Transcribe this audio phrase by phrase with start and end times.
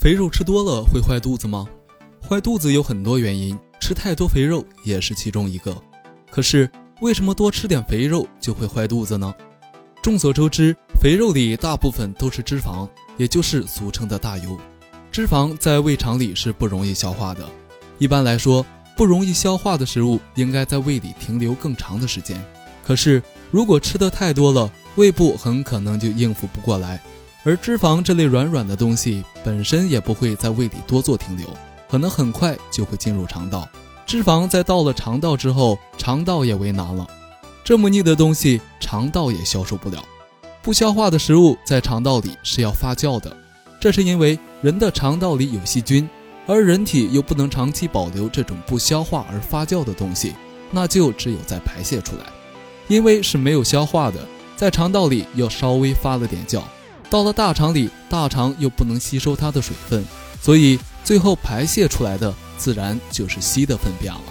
[0.00, 1.66] 肥肉吃多了会坏肚子吗？
[2.22, 5.76] 坏肚子有很多原因，吃太多肥肉也是其中一个。
[6.30, 9.34] 可是为什么多吃点肥肉就会坏肚子呢？
[10.00, 14.56] 众所周知，肥肉里大部分都是脂肪，也就是俗称的大油。
[15.10, 17.44] 脂肪在胃肠里是不容易消化的。
[17.98, 18.64] 一般来说，
[18.96, 22.40] 不容易消化的食物应该在胃里停留更长的时间。
[22.86, 23.20] 可是
[23.50, 27.02] 如果吃的太多了，胃部很可能就应付不过来。
[27.48, 31.46] 而脂肪这类软软的东西本身也不会在胃里多做停留，
[31.88, 33.66] 可能很快就会进入肠道。
[34.04, 37.08] 脂肪在到了肠道之后，肠道也为难了。
[37.64, 40.04] 这么腻的东西，肠道也消受不了。
[40.60, 43.34] 不消化的食物在肠道里是要发酵的，
[43.80, 46.06] 这是因为人的肠道里有细菌，
[46.46, 50.34] 而人体又不能长期保留这种不消化而发酵的东西，
[50.70, 52.24] 那就只有再排泄出来。
[52.88, 54.20] 因为是没有消化的，
[54.54, 56.60] 在肠道里又稍微发了点酵。
[57.10, 60.04] 到了大肠里，大肠又不能吸收它的水分，
[60.40, 64.27] 所以最后排泄出来的自然就是稀的粪便了。